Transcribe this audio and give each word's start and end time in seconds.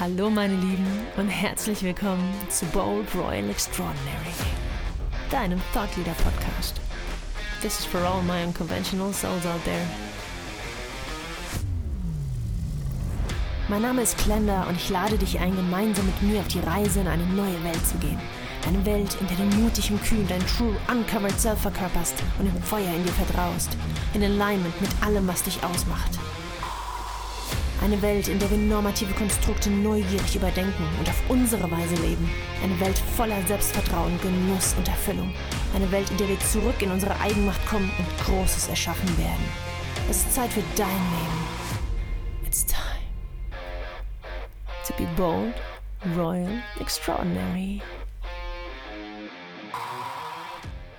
Hallo 0.00 0.30
meine 0.30 0.54
Lieben 0.54 0.86
und 1.16 1.28
herzlich 1.28 1.82
willkommen 1.82 2.32
zu 2.48 2.64
Bold 2.66 3.12
Royal 3.16 3.50
Extraordinary, 3.50 4.32
deinem 5.28 5.60
Thought 5.72 5.96
Leader 5.96 6.14
Podcast. 6.22 6.80
This 7.62 7.80
is 7.80 7.84
for 7.84 8.00
all 8.02 8.22
my 8.22 8.44
unconventional 8.44 9.12
souls 9.12 9.44
out 9.44 9.64
there. 9.64 9.84
Mein 13.68 13.82
Name 13.82 14.02
ist 14.02 14.16
Klender 14.18 14.68
und 14.68 14.76
ich 14.76 14.88
lade 14.88 15.18
dich 15.18 15.40
ein, 15.40 15.56
gemeinsam 15.56 16.06
mit 16.06 16.22
mir 16.22 16.38
auf 16.42 16.48
die 16.48 16.60
Reise 16.60 17.00
in 17.00 17.08
eine 17.08 17.26
neue 17.26 17.64
Welt 17.64 17.84
zu 17.84 17.98
gehen. 17.98 18.20
Eine 18.68 18.86
Welt, 18.86 19.16
in 19.20 19.26
der 19.26 19.36
du 19.36 19.56
mutig 19.56 19.90
und 19.90 20.00
kühn 20.04 20.28
dein 20.28 20.46
True 20.46 20.76
Uncovered 20.88 21.40
Self 21.40 21.60
verkörperst 21.60 22.22
und 22.38 22.46
im 22.46 22.62
Feuer 22.62 22.94
in 22.94 23.02
dir 23.02 23.12
vertraust. 23.14 23.76
In 24.14 24.22
Alignment 24.22 24.80
mit 24.80 24.90
allem, 25.02 25.26
was 25.26 25.42
dich 25.42 25.58
ausmacht. 25.64 26.20
Eine 27.88 28.02
Welt, 28.02 28.28
in 28.28 28.38
der 28.38 28.50
wir 28.50 28.58
normative 28.58 29.14
Konstrukte 29.14 29.70
neugierig 29.70 30.36
überdenken 30.36 30.86
und 30.98 31.08
auf 31.08 31.22
unsere 31.30 31.70
Weise 31.70 31.94
leben. 32.02 32.30
Eine 32.62 32.78
Welt 32.80 32.98
voller 33.16 33.40
Selbstvertrauen, 33.46 34.20
Genuss 34.20 34.74
und 34.76 34.86
Erfüllung. 34.88 35.32
Eine 35.74 35.90
Welt, 35.90 36.10
in 36.10 36.18
der 36.18 36.28
wir 36.28 36.38
zurück 36.40 36.82
in 36.82 36.90
unsere 36.90 37.18
Eigenmacht 37.18 37.66
kommen 37.66 37.90
und 37.98 38.26
Großes 38.26 38.68
erschaffen 38.68 39.08
werden. 39.16 39.42
Es 40.10 40.18
ist 40.18 40.34
Zeit 40.34 40.52
für 40.52 40.62
dein 40.76 40.86
Leben. 40.86 42.46
It's 42.46 42.66
time 42.66 42.76
to 44.86 44.92
be 44.98 45.08
bold, 45.16 45.54
royal, 46.14 46.60
extraordinary. 46.80 47.80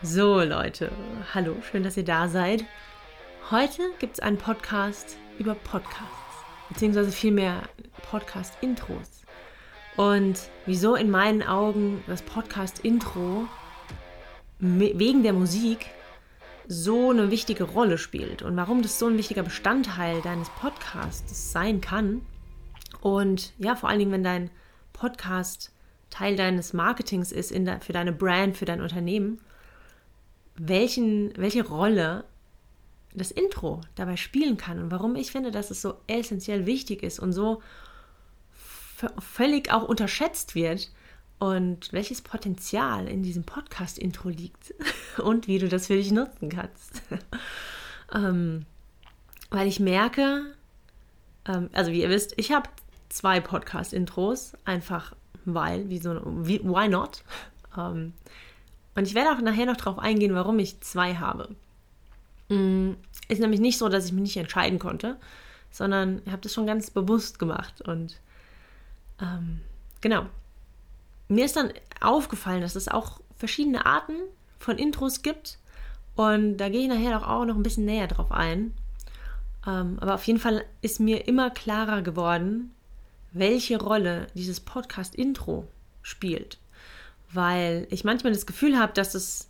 So 0.02 0.41
Leute, 0.41 0.91
hallo, 1.35 1.55
schön, 1.69 1.83
dass 1.83 1.97
ihr 1.97 2.05
da 2.05 2.27
seid. 2.27 2.66
Heute 3.52 3.91
gibt 3.99 4.13
es 4.13 4.19
einen 4.21 4.39
Podcast 4.39 5.17
über 5.38 5.53
Podcasts 5.53 6.28
beziehungsweise 6.70 7.12
vielmehr 7.12 7.64
Podcast-Intros. 8.09 9.23
Und 9.96 10.50
wieso 10.66 10.95
in 10.95 11.09
meinen 11.09 11.44
Augen 11.44 12.03
das 12.08 12.22
Podcast-Intro 12.22 13.48
wegen 14.59 15.23
der 15.23 15.34
Musik 15.34 15.88
so 16.67 17.09
eine 17.09 17.31
wichtige 17.31 17.64
Rolle 17.64 17.98
spielt 17.98 18.44
und 18.44 18.56
warum 18.56 18.81
das 18.81 19.00
so 19.00 19.08
ein 19.08 19.17
wichtiger 19.17 19.44
Bestandteil 19.44 20.22
deines 20.22 20.50
Podcasts 20.52 21.52
sein 21.52 21.81
kann. 21.81 22.22
Und 23.02 23.54
ja, 23.58 23.76
vor 23.76 23.89
allen 23.89 24.00
Dingen, 24.00 24.11
wenn 24.11 24.23
dein 24.23 24.52
Podcast 24.94 25.72
Teil 26.09 26.36
deines 26.36 26.73
Marketings 26.73 27.31
ist 27.31 27.52
der, 27.52 27.81
für 27.81 27.94
deine 27.94 28.11
Brand, 28.11 28.58
für 28.58 28.66
dein 28.66 28.81
Unternehmen, 28.81 29.39
welchen, 30.56 31.33
welche 31.38 31.66
Rolle 31.66 32.26
das 33.13 33.31
Intro 33.31 33.81
dabei 33.95 34.17
spielen 34.17 34.57
kann 34.57 34.79
und 34.79 34.91
warum 34.91 35.15
ich 35.15 35.31
finde, 35.31 35.52
dass 35.52 35.71
es 35.71 35.81
so 35.81 35.95
essentiell 36.07 36.65
wichtig 36.65 37.03
ist 37.03 37.19
und 37.19 37.33
so 37.33 37.61
völlig 39.19 39.71
auch 39.71 39.83
unterschätzt 39.83 40.55
wird 40.55 40.91
und 41.39 41.91
welches 41.93 42.21
Potenzial 42.21 43.07
in 43.07 43.23
diesem 43.23 43.43
Podcast-Intro 43.43 44.30
liegt 44.30 44.73
und 45.17 45.47
wie 45.47 45.57
du 45.57 45.69
das 45.69 45.87
für 45.87 45.95
dich 45.95 46.11
nutzen 46.11 46.49
kannst. 46.49 47.02
ähm, 48.13 48.65
weil 49.49 49.67
ich 49.67 49.80
merke, 49.80 50.53
ähm, 51.45 51.69
also 51.73 51.91
wie 51.91 52.02
ihr 52.02 52.09
wisst, 52.09 52.33
ich 52.37 52.52
habe 52.52 52.69
zwei 53.07 53.39
Podcast-Intros, 53.39 54.53
einfach 54.65 55.15
weil, 55.45 55.89
wie 55.89 55.99
so, 55.99 56.21
wie, 56.25 56.61
why 56.63 56.87
not? 56.87 57.23
Ähm, 57.77 58.13
und 58.95 59.05
ich 59.05 59.13
werde 59.13 59.30
auch 59.30 59.41
nachher 59.41 59.67
noch 59.67 59.77
darauf 59.77 59.99
eingehen, 59.99 60.33
warum 60.33 60.57
ich 60.57 60.81
zwei 60.81 61.13
habe. 61.13 61.55
Mm, 62.50 62.94
ist 63.28 63.39
nämlich 63.39 63.59
nicht 63.59 63.78
so, 63.78 63.89
dass 63.89 64.05
ich 64.05 64.11
mich 64.11 64.23
nicht 64.23 64.38
entscheiden 64.38 64.80
konnte, 64.80 65.17
sondern 65.72 66.22
ich 66.25 66.31
habe 66.31 66.42
das 66.42 66.53
schon 66.53 66.67
ganz 66.67 66.89
bewusst 66.89 67.39
gemacht. 67.39 67.81
Und 67.81 68.19
ähm, 69.22 69.61
genau. 70.02 70.25
Mir 71.27 71.45
ist 71.45 71.55
dann 71.55 71.72
aufgefallen, 72.02 72.61
dass 72.61 72.75
es 72.75 72.88
auch 72.88 73.20
verschiedene 73.38 73.86
Arten 73.86 74.15
von 74.58 74.77
Intros 74.77 75.21
gibt. 75.21 75.60
Und 76.15 76.58
da 76.58 76.70
gehe 76.70 76.82
ich 76.82 76.87
nachher 76.87 77.30
auch 77.30 77.45
noch 77.45 77.55
ein 77.55 77.64
bisschen 77.64 77.86
näher 77.86 78.08
drauf 78.08 78.32
ein. 78.32 78.73
Ähm, 79.66 79.98
aber 80.02 80.16
auf 80.16 80.23
jeden 80.26 80.39
Fall 80.39 80.66
ist 80.81 80.99
mir 80.99 81.27
immer 81.27 81.52
klarer 81.52 82.02
geworden, 82.02 82.73
welche 83.31 83.80
Rolle 83.80 84.27
dieses 84.33 84.60
Podcast-Intro 84.60 85.67
spielt. 86.02 86.58
Weil 87.31 87.87
ich 87.92 88.04
manchmal 88.04 88.33
das 88.33 88.48
Gefühl 88.48 88.80
habe, 88.80 88.93
dass 88.93 89.14
es 89.14 89.49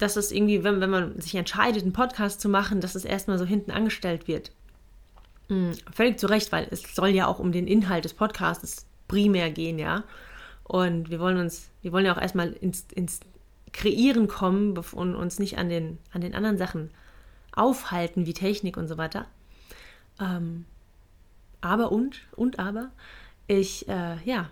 dass 0.00 0.16
es 0.16 0.32
irgendwie, 0.32 0.64
wenn, 0.64 0.80
wenn 0.80 0.90
man 0.90 1.20
sich 1.20 1.34
entscheidet, 1.34 1.82
einen 1.82 1.92
Podcast 1.92 2.40
zu 2.40 2.48
machen, 2.48 2.80
dass 2.80 2.94
es 2.94 3.04
erstmal 3.04 3.38
so 3.38 3.44
hinten 3.44 3.70
angestellt 3.70 4.28
wird. 4.28 4.52
Mhm, 5.48 5.72
völlig 5.92 6.18
zu 6.18 6.26
Recht, 6.26 6.52
weil 6.52 6.68
es 6.70 6.82
soll 6.94 7.08
ja 7.08 7.26
auch 7.26 7.38
um 7.38 7.52
den 7.52 7.66
Inhalt 7.66 8.04
des 8.04 8.14
Podcasts 8.14 8.86
primär 9.08 9.50
gehen, 9.50 9.78
ja. 9.78 10.04
Und 10.64 11.10
wir 11.10 11.20
wollen 11.20 11.38
uns, 11.38 11.70
wir 11.82 11.92
wollen 11.92 12.06
ja 12.06 12.14
auch 12.14 12.20
erstmal 12.20 12.52
ins, 12.52 12.86
ins 12.94 13.20
Kreieren 13.72 14.28
kommen 14.28 14.76
und 14.76 15.14
uns 15.14 15.38
nicht 15.38 15.58
an 15.58 15.68
den, 15.68 15.98
an 16.12 16.20
den 16.20 16.34
anderen 16.34 16.58
Sachen 16.58 16.90
aufhalten, 17.52 18.26
wie 18.26 18.34
Technik 18.34 18.76
und 18.76 18.88
so 18.88 18.96
weiter. 18.96 19.26
Ähm, 20.20 20.64
aber 21.60 21.92
und, 21.92 22.20
und 22.36 22.58
aber, 22.58 22.90
ich, 23.46 23.88
äh, 23.88 24.16
ja, 24.24 24.50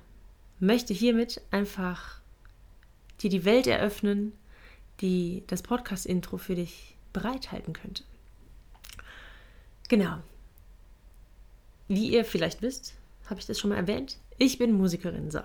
möchte 0.60 0.92
hiermit 0.92 1.40
einfach 1.50 2.20
dir 3.20 3.30
die 3.30 3.44
Welt 3.44 3.66
eröffnen, 3.66 4.32
die 5.00 5.44
das 5.46 5.62
Podcast-Intro 5.62 6.38
für 6.38 6.54
dich 6.54 6.96
bereithalten 7.12 7.72
könnte. 7.72 8.02
Genau. 9.88 10.18
Wie 11.88 12.10
ihr 12.10 12.24
vielleicht 12.24 12.62
wisst, 12.62 12.94
habe 13.28 13.40
ich 13.40 13.46
das 13.46 13.58
schon 13.58 13.70
mal 13.70 13.76
erwähnt, 13.76 14.18
ich 14.36 14.58
bin 14.58 14.72
Musikerin. 14.72 15.30
So. 15.30 15.40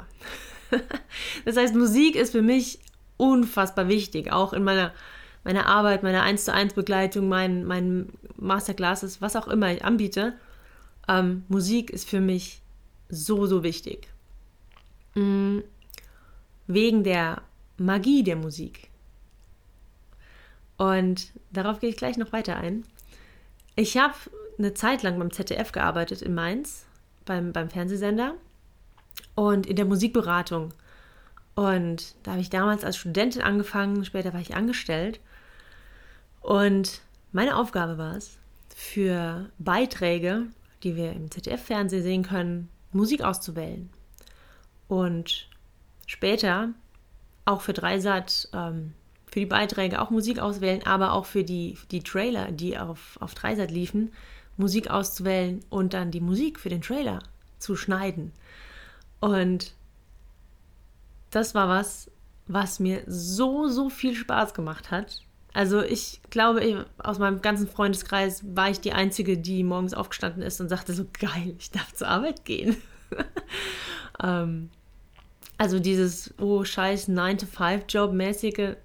das 1.46 1.58
heißt, 1.58 1.76
Musik 1.76 2.16
ist 2.16 2.32
für 2.32 2.42
mich 2.42 2.80
unfassbar 3.18 3.88
wichtig, 3.88 4.32
auch 4.32 4.54
in 4.54 4.64
meiner, 4.64 4.94
meiner 5.44 5.66
Arbeit, 5.66 6.04
meiner 6.04 6.24
1 6.24 6.46
zu 6.46 6.54
1 6.54 6.74
Begleitung, 6.74 7.28
meinen, 7.28 7.64
meinen 7.66 8.14
Masterclasses, 8.36 9.22
was 9.22 9.36
auch 9.36 9.48
immer 9.48 9.72
ich 9.72 9.86
anbiete. 9.86 10.34
Ähm, 11.08 11.44
Musik 11.48 11.90
ist 11.90 12.10
für 12.10 12.22
mich 12.22 12.62
so, 13.10 13.46
so 13.46 13.64
wichtig. 13.64 14.08
Mhm. 15.16 15.64
Wegen 16.68 17.04
der 17.04 17.42
Magie 17.78 18.24
der 18.24 18.36
Musik. 18.36 18.90
Und 20.84 21.32
darauf 21.50 21.80
gehe 21.80 21.90
ich 21.90 21.96
gleich 21.96 22.18
noch 22.18 22.34
weiter 22.34 22.58
ein. 22.58 22.84
Ich 23.78 23.96
habe 23.96 24.16
eine 24.58 24.74
Zeit 24.74 25.02
lang 25.02 25.18
beim 25.18 25.32
ZDF 25.32 25.72
gearbeitet 25.72 26.22
in 26.22 26.36
Mainz, 26.36 26.86
beim, 27.24 27.54
beim 27.54 27.70
Fernsehsender 27.70 28.34
und 29.34 29.66
in 29.66 29.78
der 29.78 29.86
Musikberatung. 29.86 30.74
Und 31.56 32.16
da 32.24 32.32
habe 32.32 32.42
ich 32.42 32.50
damals 32.50 32.84
als 32.84 32.98
Studentin 32.98 33.42
angefangen, 33.42 34.04
später 34.04 34.34
war 34.34 34.42
ich 34.42 34.58
angestellt. 34.58 35.22
Und 36.42 37.00
meine 37.32 37.56
Aufgabe 37.56 37.98
war 37.98 38.18
es, 38.18 38.38
für 38.76 39.50
Beiträge, 39.60 40.48
die 40.84 40.98
wir 40.98 41.14
im 41.14 41.32
ZDF-Fernsehen 41.32 42.04
sehen 42.04 42.24
können, 42.24 42.68
Musik 42.92 43.22
auszuwählen. 43.22 43.90
Und 44.90 45.48
später 46.08 46.72
auch 47.46 47.62
für 47.62 47.72
Dreisat 47.72 48.50
ähm, 48.52 48.94
für 49.34 49.40
die 49.40 49.48
Beiträge 49.48 50.00
auch 50.00 50.12
Musik 50.12 50.38
auswählen, 50.38 50.86
aber 50.86 51.14
auch 51.14 51.26
für 51.26 51.44
die, 51.44 51.76
die 51.90 52.04
Trailer, 52.04 52.52
die 52.52 52.78
auf, 52.78 53.18
auf 53.20 53.34
Dreisat 53.34 53.72
liefen, 53.72 54.12
Musik 54.58 54.92
auszuwählen 54.92 55.62
und 55.72 55.96
dann 55.96 56.12
die 56.12 56.22
Musik 56.22 56.60
für 56.60 56.70
den 56.70 56.84
Trailer 56.84 57.18
zu 57.58 57.76
schneiden. 57.76 58.32
Und 59.22 59.74
das 61.32 61.56
war 61.56 61.68
was, 61.68 62.12
was 62.46 62.80
mir 62.80 63.02
so, 63.08 63.68
so 63.70 63.90
viel 63.90 64.14
Spaß 64.14 64.54
gemacht 64.54 64.92
hat. 64.92 65.24
Also 65.52 65.82
ich 65.82 66.22
glaube, 66.30 66.86
aus 67.00 67.18
meinem 67.18 67.42
ganzen 67.42 67.68
Freundeskreis 67.68 68.44
war 68.56 68.70
ich 68.70 68.82
die 68.82 68.94
Einzige, 68.94 69.40
die 69.40 69.64
morgens 69.64 69.96
aufgestanden 69.96 70.44
ist 70.44 70.62
und 70.62 70.70
sagte 70.70 70.94
so, 70.94 71.08
geil, 71.20 71.56
ich 71.58 71.72
darf 71.72 71.92
zur 71.92 72.08
Arbeit 72.08 72.46
gehen. 72.46 72.76
ähm, 74.24 74.70
also 75.58 75.80
dieses, 75.80 76.36
oh 76.40 76.64
scheiß 76.64 77.10
9-to-5-Job-mäßige, 77.10 78.76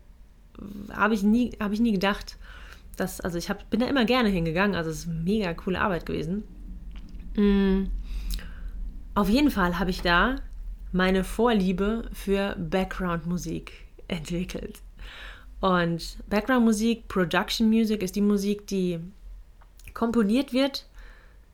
habe 0.92 1.14
ich 1.14 1.22
nie, 1.22 1.52
habe 1.60 1.74
ich 1.74 1.80
nie 1.80 1.92
gedacht, 1.92 2.36
dass, 2.96 3.20
also 3.20 3.38
ich 3.38 3.48
hab, 3.48 3.68
bin 3.70 3.80
da 3.80 3.86
immer 3.86 4.04
gerne 4.04 4.28
hingegangen, 4.28 4.76
also 4.76 4.90
es 4.90 5.00
ist 5.00 5.06
mega 5.06 5.54
coole 5.54 5.80
Arbeit 5.80 6.06
gewesen. 6.06 6.44
Mhm. 7.36 7.90
Auf 9.14 9.28
jeden 9.28 9.50
Fall 9.50 9.78
habe 9.78 9.90
ich 9.90 10.02
da 10.02 10.36
meine 10.92 11.24
Vorliebe 11.24 12.08
für 12.12 12.56
Background-Musik 12.56 13.72
entwickelt. 14.08 14.80
Und 15.60 16.18
Background-Musik, 16.28 17.08
Production 17.08 17.68
Music 17.68 18.02
ist 18.02 18.16
die 18.16 18.20
Musik, 18.20 18.66
die 18.66 19.00
komponiert 19.92 20.52
wird, 20.52 20.86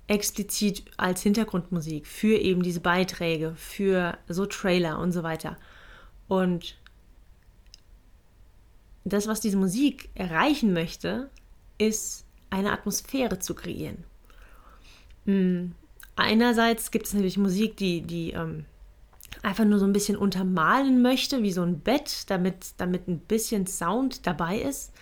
explizit 0.06 0.85
als 0.99 1.23
Hintergrundmusik 1.23 2.06
für 2.06 2.37
eben 2.37 2.62
diese 2.62 2.81
Beiträge, 2.81 3.55
für 3.56 4.19
so 4.29 4.45
Trailer 4.45 4.99
und 4.99 5.12
so 5.12 5.23
weiter. 5.23 5.56
Und 6.29 6.77
das, 9.05 9.27
was 9.27 9.41
diese 9.41 9.56
Musik 9.56 10.09
erreichen 10.15 10.73
möchte, 10.73 11.31
ist 11.79 12.25
eine 12.51 12.73
Atmosphäre 12.73 13.39
zu 13.39 13.55
kreieren. 13.55 14.05
Mm. 15.27 15.73
einerseits 16.17 16.91
gibt 16.91 17.06
es 17.06 17.15
natürlich 17.15 17.39
Musik, 17.39 17.79
die, 17.79 18.03
die 18.03 18.33
ähm, 18.33 18.67
einfach 19.43 19.65
nur 19.65 19.79
so 19.79 19.87
ein 19.87 19.93
bisschen 19.93 20.17
untermalen 20.17 21.03
möchte, 21.03 21.43
wie 21.43 21.53
so 21.53 21.62
ein 21.62 21.81
Bett, 21.81 22.31
damit, 22.31 22.75
damit 22.77 23.09
ein 23.09 23.19
bisschen 23.19 23.67
Sound 23.67 24.27
dabei 24.27 24.59
ist. 24.59 24.93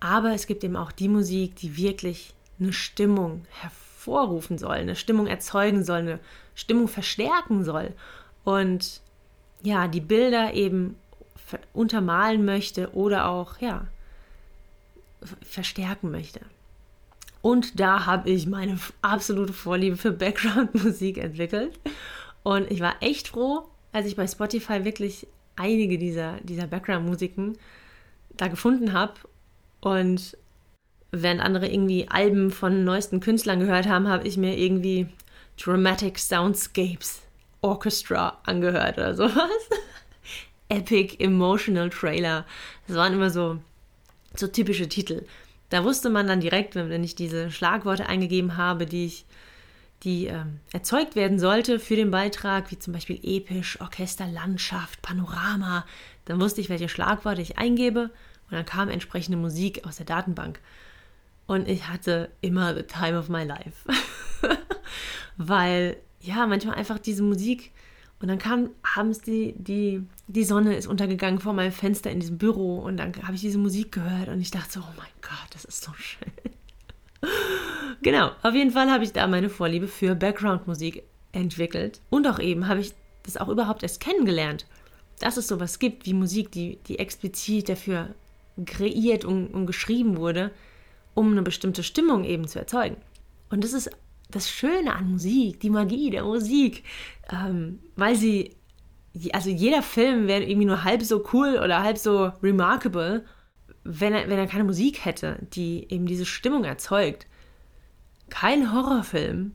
Aber 0.00 0.32
es 0.34 0.46
gibt 0.46 0.64
eben 0.64 0.76
auch 0.76 0.92
die 0.92 1.08
Musik, 1.08 1.56
die 1.56 1.76
wirklich 1.76 2.34
eine 2.60 2.72
Stimmung 2.72 3.44
hervorrufen 3.60 4.58
soll, 4.58 4.72
eine 4.72 4.96
Stimmung 4.96 5.26
erzeugen 5.26 5.84
soll, 5.84 5.98
eine 5.98 6.20
Stimmung 6.54 6.88
verstärken 6.88 7.64
soll. 7.64 7.92
Und 8.44 9.00
ja, 9.62 9.88
die 9.88 10.00
Bilder 10.00 10.52
eben 10.52 10.96
untermalen 11.72 12.44
möchte 12.44 12.94
oder 12.94 13.28
auch, 13.28 13.58
ja, 13.60 13.86
verstärken 15.42 16.10
möchte. 16.10 16.40
Und 17.42 17.78
da 17.78 18.06
habe 18.06 18.30
ich 18.30 18.46
meine 18.46 18.78
absolute 19.02 19.52
Vorliebe 19.52 19.96
für 19.96 20.12
Background-Musik 20.12 21.18
entwickelt. 21.18 21.78
Und 22.42 22.70
ich 22.70 22.80
war 22.80 22.96
echt 23.00 23.28
froh, 23.28 23.68
als 23.92 24.06
ich 24.06 24.16
bei 24.16 24.26
Spotify 24.26 24.84
wirklich 24.84 25.26
einige 25.56 25.98
dieser, 25.98 26.38
dieser 26.42 26.66
Background-Musiken 26.66 27.58
da 28.36 28.48
gefunden 28.48 28.92
habe. 28.92 29.14
Und 29.80 30.36
während 31.10 31.40
andere 31.40 31.68
irgendwie 31.68 32.08
Alben 32.08 32.50
von 32.50 32.84
neuesten 32.84 33.20
Künstlern 33.20 33.60
gehört 33.60 33.88
haben, 33.88 34.08
habe 34.08 34.26
ich 34.26 34.36
mir 34.36 34.56
irgendwie 34.56 35.08
Dramatic 35.62 36.18
Soundscapes 36.18 37.22
Orchestra 37.60 38.38
angehört 38.44 38.98
oder 38.98 39.14
sowas. 39.14 39.50
Epic 40.68 41.16
Emotional 41.18 41.90
Trailer. 41.90 42.46
Das 42.86 42.96
waren 42.96 43.12
immer 43.12 43.30
so, 43.30 43.58
so 44.34 44.46
typische 44.46 44.88
Titel. 44.88 45.26
Da 45.70 45.84
wusste 45.84 46.10
man 46.10 46.26
dann 46.26 46.40
direkt, 46.40 46.74
wenn 46.74 47.04
ich 47.04 47.14
diese 47.14 47.50
Schlagworte 47.50 48.06
eingegeben 48.06 48.56
habe, 48.56 48.86
die 48.86 49.06
ich 49.06 49.26
die 50.04 50.26
ähm, 50.26 50.60
erzeugt 50.72 51.16
werden 51.16 51.38
sollte 51.38 51.78
für 51.78 51.96
den 51.96 52.10
Beitrag, 52.10 52.70
wie 52.70 52.78
zum 52.78 52.92
Beispiel 52.92 53.18
episch, 53.22 53.80
Orchester, 53.80 54.26
Landschaft, 54.26 55.00
Panorama, 55.00 55.86
dann 56.26 56.40
wusste 56.40 56.60
ich, 56.60 56.68
welche 56.68 56.90
Schlagworte 56.90 57.40
ich 57.40 57.58
eingebe 57.58 58.10
und 58.50 58.52
dann 58.52 58.66
kam 58.66 58.88
entsprechende 58.90 59.38
Musik 59.38 59.86
aus 59.86 59.96
der 59.96 60.06
Datenbank. 60.06 60.60
Und 61.46 61.68
ich 61.68 61.88
hatte 61.88 62.30
immer 62.40 62.74
the 62.74 62.82
time 62.82 63.18
of 63.18 63.28
my 63.28 63.44
life. 63.44 63.86
Weil, 65.36 65.96
ja, 66.20 66.46
manchmal 66.46 66.76
einfach 66.76 66.98
diese 66.98 67.22
Musik 67.22 67.72
und 68.20 68.28
dann 68.28 68.38
kam 68.38 68.70
abends 68.96 69.20
die, 69.20 69.54
die, 69.56 70.06
die 70.26 70.44
Sonne 70.44 70.76
ist 70.76 70.86
untergegangen 70.86 71.40
vor 71.40 71.52
meinem 71.52 71.72
Fenster 71.72 72.10
in 72.10 72.20
diesem 72.20 72.38
Büro 72.38 72.78
und 72.78 72.96
dann 72.96 73.12
habe 73.22 73.34
ich 73.34 73.42
diese 73.42 73.58
Musik 73.58 73.92
gehört 73.92 74.28
und 74.28 74.40
ich 74.40 74.50
dachte 74.50 74.72
so, 74.72 74.80
oh 74.80 74.94
mein 74.96 75.06
Gott, 75.20 75.48
das 75.52 75.64
ist 75.64 75.82
so 75.82 75.92
schön. 75.94 76.32
genau, 78.02 78.30
auf 78.42 78.54
jeden 78.54 78.70
Fall 78.70 78.90
habe 78.90 79.04
ich 79.04 79.12
da 79.12 79.26
meine 79.26 79.50
Vorliebe 79.50 79.86
für 79.86 80.14
Background-Musik 80.14 81.02
entwickelt. 81.32 82.00
Und 82.10 82.26
auch 82.26 82.38
eben 82.38 82.68
habe 82.68 82.80
ich 82.80 82.92
das 83.22 83.36
auch 83.36 83.48
überhaupt 83.48 83.82
erst 83.82 84.00
kennengelernt, 84.00 84.66
dass 85.20 85.36
es 85.36 85.48
sowas 85.48 85.78
gibt 85.78 86.06
wie 86.06 86.14
Musik, 86.14 86.52
die, 86.52 86.78
die 86.86 86.98
explizit 86.98 87.68
dafür 87.68 88.14
kreiert 88.64 89.24
und, 89.24 89.48
und 89.48 89.66
geschrieben 89.66 90.16
wurde, 90.16 90.50
um 91.14 91.32
eine 91.32 91.42
bestimmte 91.42 91.82
Stimmung 91.82 92.24
eben 92.24 92.48
zu 92.48 92.58
erzeugen. 92.58 92.96
Und 93.50 93.64
das 93.64 93.72
ist 93.72 93.90
das 94.30 94.50
Schöne 94.50 94.94
an 94.94 95.12
Musik, 95.12 95.60
die 95.60 95.70
Magie 95.70 96.10
der 96.10 96.24
Musik, 96.24 96.82
ähm, 97.30 97.78
weil 97.96 98.16
sie, 98.16 98.52
also 99.32 99.50
jeder 99.50 99.82
Film 99.82 100.26
wäre 100.26 100.42
irgendwie 100.42 100.66
nur 100.66 100.84
halb 100.84 101.02
so 101.02 101.24
cool 101.32 101.60
oder 101.62 101.82
halb 101.82 101.98
so 101.98 102.32
remarkable, 102.42 103.24
wenn 103.84 104.12
er, 104.12 104.28
wenn 104.28 104.38
er 104.38 104.46
keine 104.46 104.64
Musik 104.64 105.04
hätte, 105.04 105.38
die 105.52 105.86
eben 105.90 106.06
diese 106.06 106.26
Stimmung 106.26 106.64
erzeugt. 106.64 107.26
Kein 108.30 108.72
Horrorfilm 108.72 109.54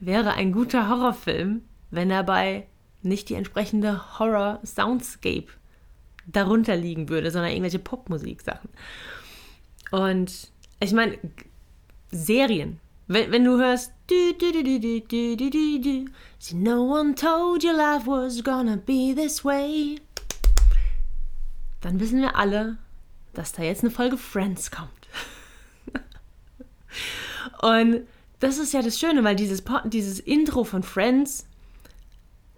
wäre 0.00 0.32
ein 0.34 0.52
guter 0.52 0.88
Horrorfilm, 0.88 1.62
wenn 1.90 2.08
dabei 2.08 2.66
nicht 3.02 3.28
die 3.28 3.34
entsprechende 3.34 4.18
Horror-Soundscape 4.18 5.46
darunter 6.26 6.76
liegen 6.76 7.08
würde, 7.08 7.30
sondern 7.30 7.52
irgendwelche 7.52 7.78
Popmusik-Sachen. 7.78 8.68
Und 9.90 10.52
ich 10.80 10.92
meine, 10.92 11.18
Serien. 12.10 12.80
Wenn, 13.10 13.32
wenn 13.32 13.44
du 13.44 13.56
hörst, 13.58 13.92
du, 14.06 14.32
no 16.52 16.82
one 16.82 17.14
told 17.14 17.64
you 17.64 17.72
life 17.72 18.06
was 18.06 18.44
gonna 18.44 18.76
be 18.76 19.14
this 19.16 19.42
way, 19.42 19.98
dann 21.80 21.98
wissen 22.00 22.20
wir 22.20 22.36
alle, 22.36 22.76
dass 23.32 23.52
da 23.52 23.62
jetzt 23.62 23.82
eine 23.82 23.90
Folge 23.90 24.18
Friends 24.18 24.70
kommt. 24.70 24.90
Und 27.62 28.06
das 28.40 28.58
ist 28.58 28.74
ja 28.74 28.82
das 28.82 29.00
Schöne, 29.00 29.24
weil 29.24 29.36
dieses, 29.36 29.64
dieses 29.86 30.20
Intro 30.20 30.64
von 30.64 30.82
Friends, 30.82 31.46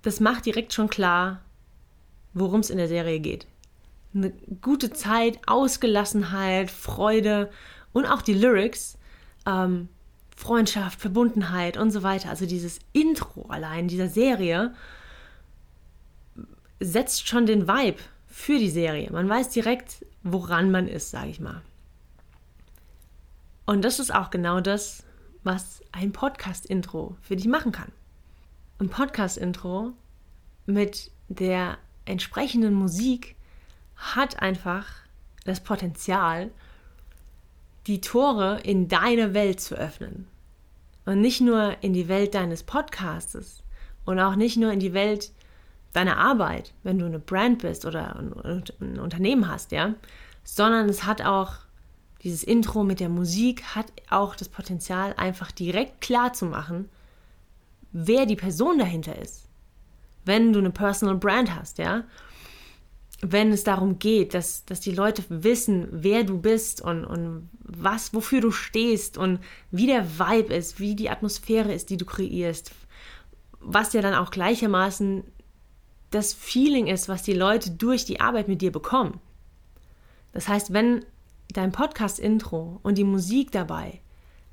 das 0.03 0.19
macht 0.19 0.47
direkt 0.47 0.73
schon 0.73 0.91
klar, 0.91 1.43
worum 2.35 2.59
es 2.59 2.71
in 2.71 2.79
der 2.79 2.89
Serie 2.89 3.21
geht. 3.21 3.47
Eine 4.13 4.33
gute 4.61 4.93
Zeit, 4.93 5.39
Ausgelassenheit, 5.47 6.73
Freude 6.73 7.53
und 7.93 8.07
auch 8.07 8.23
die 8.23 8.35
Lyrics, 8.35 8.99
ähm, 9.47 9.89
Freundschaft, 10.41 10.99
Verbundenheit 10.99 11.77
und 11.77 11.91
so 11.91 12.03
weiter. 12.03 12.31
Also 12.31 12.47
dieses 12.47 12.79
Intro 12.95 13.43
allein 13.51 13.89
dieser 13.89 14.09
Serie 14.09 14.75
setzt 16.81 17.29
schon 17.29 17.45
den 17.45 17.69
Vibe 17.69 17.99
für 18.27 18.59
die 18.59 18.71
Serie. 18.71 19.11
Man 19.13 19.29
weiß 19.29 19.51
direkt, 19.51 20.07
woran 20.23 20.71
man 20.71 20.89
ist, 20.89 21.11
sage 21.11 21.29
ich 21.29 21.41
mal. 21.41 21.61
Und 23.67 23.83
das 23.83 23.99
ist 23.99 24.15
auch 24.15 24.31
genau 24.31 24.63
das, 24.63 25.03
was 25.45 25.83
ein 25.93 26.13
Podcast-Intro 26.13 27.19
für 27.21 27.37
dich 27.37 27.47
machen 27.47 27.71
kann. 27.71 27.93
Ein 28.79 28.89
Podcast-Intro 28.89 29.93
mit 30.65 31.11
der 31.29 31.77
entsprechenden 32.07 32.73
Musik 32.73 33.37
hat 33.95 34.41
einfach 34.41 34.87
das 35.45 35.61
Potenzial, 35.61 36.51
die 37.87 38.01
Tore 38.01 38.61
in 38.63 38.89
deine 38.89 39.35
Welt 39.35 39.61
zu 39.61 39.75
öffnen. 39.75 40.30
Und 41.11 41.21
nicht 41.21 41.41
nur 41.41 41.75
in 41.81 41.93
die 41.93 42.07
Welt 42.07 42.37
deines 42.37 42.63
Podcastes 42.63 43.65
und 44.05 44.21
auch 44.21 44.37
nicht 44.37 44.57
nur 44.57 44.71
in 44.71 44.79
die 44.79 44.93
Welt 44.93 45.33
deiner 45.93 46.19
Arbeit, 46.19 46.73
wenn 46.85 47.01
du 47.01 47.07
eine 47.07 47.19
Brand 47.19 47.63
bist 47.63 47.85
oder 47.85 48.15
ein, 48.15 48.31
Unternehmen 48.97 49.49
hast, 49.49 49.73
ja, 49.73 49.95
sondern 50.45 50.89
es 50.89 51.03
hat 51.03 51.21
auch 51.21 51.55
dieses 52.23 52.45
Intro 52.45 52.85
mit 52.85 53.01
der 53.01 53.09
Musik 53.09 53.65
hat 53.75 53.87
auch 54.09 54.37
das 54.37 54.49
Potenzial, 54.49 55.13
einfach 55.17 55.51
direkt 55.51 56.01
klar 56.01 56.33
zu 56.33 56.47
machen, 56.47 56.89
wer 57.91 58.25
die 58.25 58.37
Person 58.37 58.79
dahinter 58.79 59.19
ist. 59.19 59.49
Wenn 60.25 60.53
du 60.53 60.61
eine 60.61 60.71
Personal 60.71 61.17
Brand 61.17 61.57
hast, 61.57 61.79
ja, 61.79 62.05
wenn 63.23 63.53
es 63.53 63.65
darum 63.65 63.99
geht, 63.99 64.35
dass, 64.35 64.65
dass 64.65 64.81
die 64.81 64.93
Leute 64.93 65.23
wissen, 65.29 65.89
wer 65.91 66.25
du 66.25 66.39
bist 66.39 66.81
und, 66.81 67.05
und 67.05 67.51
was, 67.61 68.15
wofür 68.15 68.41
du 68.41 68.51
stehst 68.51 69.19
und 69.19 69.41
wie 69.71 69.87
der 69.87 70.19
Vibe 70.19 70.55
ist, 70.55 70.81
wie 70.81 70.95
die 70.95 71.11
Atmosphäre 71.11 71.73
ist, 71.73 71.91
die 71.91 71.99
du 71.99 72.07
kreierst, 72.07 72.73
was 73.61 73.93
ja 73.93 74.01
dann 74.01 74.15
auch 74.15 74.31
gleichermaßen 74.31 75.25
das 76.11 76.33
Feeling 76.33 76.87
ist, 76.87 77.09
was 77.09 77.23
die 77.23 77.35
Leute 77.35 77.71
durch 77.71 78.05
die 78.05 78.21
Arbeit 78.21 78.49
mit 78.49 78.63
dir 78.63 78.73
bekommen. 78.73 79.21
Das 80.33 80.49
heißt, 80.49 80.73
wenn 80.73 81.05
dein 81.53 81.73
Podcast-Intro 81.73 82.81
und 82.83 82.97
die 82.97 83.05
Musik 83.05 83.53
dabei 83.53 84.01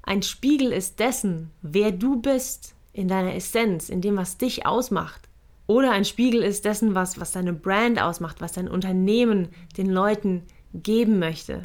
ein 0.07 0.23
Spiegel 0.23 0.71
ist 0.71 0.99
dessen, 0.99 1.51
wer 1.61 1.91
du 1.91 2.21
bist 2.21 2.75
in 2.93 3.07
deiner 3.07 3.35
Essenz, 3.35 3.89
in 3.89 4.01
dem, 4.01 4.15
was 4.15 4.37
dich 4.37 4.65
ausmacht, 4.65 5.26
oder 5.67 5.91
ein 5.91 6.05
Spiegel 6.05 6.41
ist 6.41 6.65
dessen, 6.65 6.95
was, 6.95 7.19
was 7.19 7.33
deine 7.33 7.53
Brand 7.53 8.01
ausmacht, 8.01 8.39
was 8.39 8.53
dein 8.53 8.69
Unternehmen 8.69 9.49
den 9.75 9.89
Leuten 9.89 10.43
geben 10.73 11.19
möchte. 11.19 11.63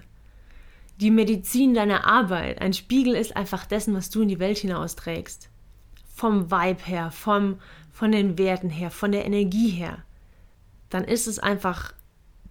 Die 1.00 1.10
Medizin 1.10 1.72
deiner 1.72 2.06
Arbeit, 2.06 2.60
ein 2.60 2.72
Spiegel 2.72 3.14
ist 3.14 3.36
einfach 3.36 3.64
dessen, 3.64 3.94
was 3.94 4.10
du 4.10 4.22
in 4.22 4.28
die 4.28 4.40
Welt 4.40 4.58
hinausträgst. 4.58 5.48
Vom 6.14 6.50
Vibe 6.50 6.84
her, 6.84 7.10
vom, 7.10 7.58
von 7.90 8.12
den 8.12 8.38
Werten 8.38 8.70
her, 8.70 8.90
von 8.90 9.12
der 9.12 9.24
Energie 9.24 9.70
her. 9.70 10.04
Dann 10.90 11.04
ist 11.04 11.26
es 11.26 11.38
einfach 11.38 11.94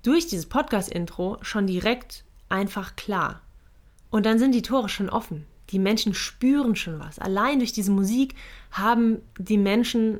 durch 0.03 0.27
dieses 0.27 0.47
Podcast-Intro 0.47 1.37
schon 1.41 1.67
direkt 1.67 2.23
einfach 2.49 2.95
klar. 2.95 3.41
Und 4.09 4.25
dann 4.25 4.39
sind 4.39 4.53
die 4.53 4.63
Tore 4.63 4.89
schon 4.89 5.09
offen. 5.09 5.45
Die 5.69 5.79
Menschen 5.79 6.13
spüren 6.13 6.75
schon 6.75 6.99
was. 6.99 7.19
Allein 7.19 7.59
durch 7.59 7.71
diese 7.71 7.91
Musik 7.91 8.35
haben 8.71 9.21
die 9.37 9.57
Menschen 9.57 10.19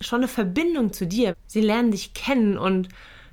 schon 0.00 0.20
eine 0.20 0.28
Verbindung 0.28 0.92
zu 0.92 1.06
dir. 1.06 1.34
Sie 1.46 1.60
lernen 1.60 1.90
dich 1.90 2.14
kennen 2.14 2.58
und 2.58 2.88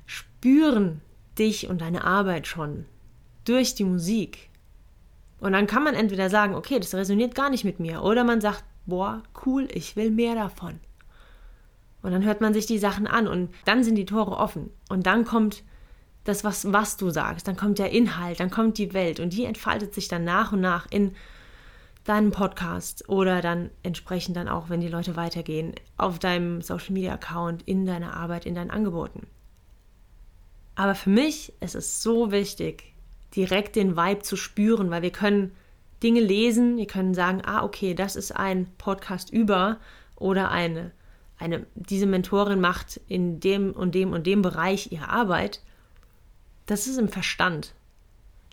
spüren 0.06 1.00
dich 1.38 1.68
und 1.68 1.80
deine 1.80 2.04
Arbeit 2.04 2.46
schon 2.46 2.86
durch 3.44 3.74
die 3.74 3.84
Musik. 3.84 4.50
Und 5.40 5.52
dann 5.52 5.66
kann 5.66 5.84
man 5.84 5.94
entweder 5.94 6.30
sagen, 6.30 6.54
okay, 6.54 6.78
das 6.78 6.94
resoniert 6.94 7.34
gar 7.34 7.50
nicht 7.50 7.64
mit 7.64 7.80
mir, 7.80 8.02
oder 8.02 8.24
man 8.24 8.40
sagt, 8.40 8.64
boah, 8.86 9.22
cool, 9.44 9.68
ich 9.72 9.96
will 9.96 10.10
mehr 10.10 10.34
davon. 10.34 10.80
Und 12.02 12.12
dann 12.12 12.24
hört 12.24 12.40
man 12.40 12.54
sich 12.54 12.66
die 12.66 12.78
Sachen 12.78 13.06
an 13.06 13.26
und 13.26 13.54
dann 13.64 13.82
sind 13.82 13.94
die 13.96 14.04
Tore 14.04 14.36
offen. 14.36 14.70
Und 14.88 15.06
dann 15.06 15.24
kommt 15.24 15.62
das, 16.24 16.44
was, 16.44 16.72
was 16.72 16.96
du 16.96 17.10
sagst, 17.10 17.48
dann 17.48 17.56
kommt 17.56 17.78
der 17.78 17.90
Inhalt, 17.90 18.40
dann 18.40 18.50
kommt 18.50 18.78
die 18.78 18.94
Welt 18.94 19.20
und 19.20 19.32
die 19.32 19.44
entfaltet 19.44 19.94
sich 19.94 20.08
dann 20.08 20.24
nach 20.24 20.52
und 20.52 20.60
nach 20.60 20.86
in 20.90 21.14
deinen 22.04 22.30
Podcast 22.30 23.08
oder 23.08 23.40
dann 23.40 23.70
entsprechend 23.82 24.36
dann 24.36 24.48
auch, 24.48 24.68
wenn 24.68 24.80
die 24.80 24.88
Leute 24.88 25.16
weitergehen, 25.16 25.74
auf 25.96 26.18
deinem 26.18 26.60
Social 26.60 26.92
Media 26.92 27.14
Account, 27.14 27.62
in 27.62 27.86
deiner 27.86 28.14
Arbeit, 28.14 28.46
in 28.46 28.54
deinen 28.54 28.70
Angeboten. 28.70 29.26
Aber 30.74 30.94
für 30.94 31.10
mich 31.10 31.52
ist 31.60 31.74
es 31.74 32.02
so 32.02 32.30
wichtig, 32.30 32.94
direkt 33.34 33.76
den 33.76 33.96
Vibe 33.96 34.22
zu 34.22 34.36
spüren, 34.36 34.90
weil 34.90 35.02
wir 35.02 35.10
können 35.10 35.52
Dinge 36.02 36.20
lesen, 36.20 36.76
wir 36.76 36.86
können 36.86 37.14
sagen, 37.14 37.42
ah, 37.44 37.64
okay, 37.64 37.94
das 37.94 38.16
ist 38.16 38.32
ein 38.32 38.68
Podcast 38.76 39.30
über 39.30 39.78
oder 40.16 40.50
eine, 40.50 40.92
eine, 41.38 41.66
diese 41.74 42.06
Mentorin 42.06 42.60
macht 42.60 43.00
in 43.08 43.40
dem 43.40 43.72
und 43.72 43.94
dem 43.94 44.12
und 44.12 44.26
dem 44.26 44.42
Bereich 44.42 44.92
ihre 44.92 45.08
Arbeit. 45.08 45.62
Das 46.66 46.86
ist 46.86 46.98
im 46.98 47.08
Verstand. 47.08 47.74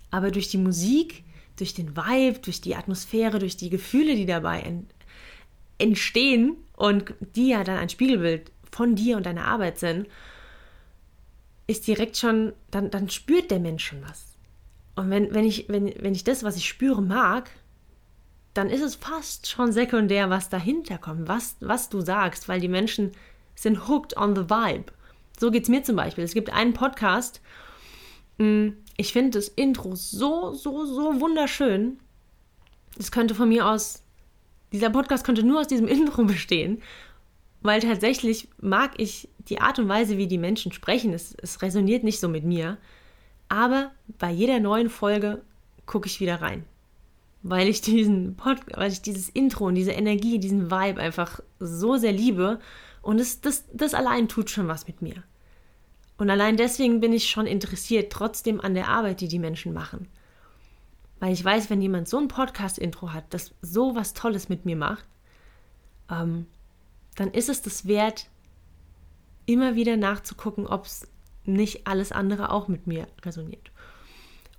Aber 0.10 0.32
durch 0.32 0.50
die 0.50 0.58
Musik, 0.58 1.24
durch 1.58 1.74
den 1.74 1.96
Vibe, 1.96 2.40
durch 2.40 2.62
die 2.62 2.76
Atmosphäre, 2.76 3.40
durch 3.40 3.58
die 3.58 3.70
Gefühle, 3.70 4.16
die 4.16 4.26
dabei 4.26 4.84
entstehen 5.78 6.58
und 6.76 7.14
die 7.36 7.50
ja 7.50 7.64
dann 7.64 7.78
ein 7.78 7.90
Spiegelbild 7.90 8.52
von 8.72 8.96
dir 8.96 9.18
und 9.18 9.26
deiner 9.26 9.46
Arbeit 9.46 9.78
sind, 9.80 10.08
ist 11.68 11.88
direkt 11.88 12.18
schon, 12.18 12.54
dann, 12.70 12.90
dann 12.92 13.10
spürt 13.10 13.52
der 13.52 13.60
Mensch 13.60 13.86
schon 13.86 14.02
was. 14.04 14.36
Und 14.96 15.10
wenn, 15.10 15.34
wenn, 15.34 15.46
ich, 15.46 15.70
wenn, 15.70 15.94
wenn 16.00 16.14
ich 16.14 16.24
das, 16.24 16.44
was 16.44 16.58
ich 16.58 16.68
spüre, 16.68 17.02
mag, 17.02 17.50
dann 18.54 18.70
ist 18.70 18.82
es 18.82 18.96
fast 18.96 19.50
schon 19.50 19.72
sekundär, 19.72 20.30
was 20.30 20.50
dahinter 20.50 20.98
kommt, 20.98 21.28
was, 21.28 21.56
was 21.62 21.90
du 21.90 22.02
sagst, 22.02 22.50
weil 22.50 22.60
die 22.60 22.68
Menschen 22.68 23.12
sind 23.56 23.88
hooked 23.88 24.18
on 24.18 24.36
the 24.36 24.50
vibe. 24.50 24.92
So 25.40 25.52
geht 25.52 25.64
es 25.64 25.70
mir 25.70 25.84
zum 25.84 25.96
Beispiel. 25.96 26.24
Es 26.24 26.34
gibt 26.34 26.52
einen 26.52 26.74
Podcast, 26.74 27.42
ich 28.98 29.14
finde 29.14 29.32
das 29.32 29.48
Intro 29.48 29.96
so, 29.96 30.54
so, 30.54 30.86
so 30.86 31.20
wunderschön. 31.20 32.00
Es 33.00 33.12
könnte 33.12 33.36
von 33.36 33.50
mir 33.50 33.68
aus, 33.68 34.04
dieser 34.72 34.90
Podcast 34.90 35.24
könnte 35.24 35.44
nur 35.44 35.62
aus 35.62 35.68
diesem 35.68 35.88
Intro 35.90 36.24
bestehen, 36.24 36.82
weil 37.62 37.82
tatsächlich 37.82 38.48
mag 38.60 38.94
ich 38.98 39.30
die 39.48 39.60
Art 39.60 39.80
und 39.80 39.88
Weise, 39.88 40.18
wie 40.18 40.28
die 40.28 40.38
Menschen 40.38 40.72
sprechen. 40.72 41.14
Es, 41.14 41.36
es 41.42 41.62
resoniert 41.62 42.04
nicht 42.04 42.20
so 42.20 42.28
mit 42.28 42.44
mir. 42.44 42.78
Aber 43.50 43.92
bei 44.20 44.32
jeder 44.32 44.60
neuen 44.60 44.90
Folge 44.90 45.42
gucke 45.86 46.08
ich 46.08 46.20
wieder 46.20 46.42
rein. 46.42 46.66
Weil 47.44 47.68
ich 47.68 47.82
diesen 47.82 48.36
Pod, 48.36 48.58
weil 48.76 48.92
ich 48.92 49.02
dieses 49.02 49.30
Intro 49.30 49.66
und 49.68 49.76
diese 49.76 49.92
Energie, 49.92 50.40
diesen 50.40 50.72
Vibe 50.72 51.02
einfach 51.02 51.40
so 51.60 51.98
sehr 51.98 52.12
liebe. 52.12 52.60
Und 53.02 53.20
das, 53.20 53.42
das, 53.42 53.66
das 53.74 53.94
allein 53.94 54.28
tut 54.28 54.50
schon 54.50 54.68
was 54.68 54.88
mit 54.88 55.02
mir. 55.02 55.24
Und 56.22 56.30
allein 56.30 56.56
deswegen 56.56 57.00
bin 57.00 57.14
ich 57.14 57.32
schon 57.32 57.48
interessiert, 57.48 58.14
trotzdem 58.14 58.62
an 58.62 58.76
der 58.76 58.90
Arbeit, 58.90 59.22
die 59.22 59.28
die 59.28 59.40
Menschen 59.40 59.74
machen. 59.74 60.08
Weil 61.20 61.34
ich 61.34 61.44
weiß, 61.44 61.72
wenn 61.72 61.82
jemand 61.82 62.08
so 62.08 62.20
ein 62.20 62.28
Podcast-Intro 62.28 63.12
hat, 63.12 63.24
das 63.32 63.56
so 63.64 63.96
was 63.96 64.14
Tolles 64.14 64.48
mit 64.48 64.64
mir 64.64 64.76
macht, 64.76 65.04
ähm, 66.12 66.46
dann 67.16 67.32
ist 67.32 67.50
es 67.50 67.64
das 67.64 67.88
wert, 67.88 68.30
immer 69.48 69.74
wieder 69.74 69.98
nachzugucken, 69.98 70.68
ob 70.68 70.86
es 70.86 71.08
nicht 71.46 71.88
alles 71.88 72.12
andere 72.12 72.52
auch 72.52 72.68
mit 72.68 72.86
mir 72.86 73.08
resoniert. 73.24 73.72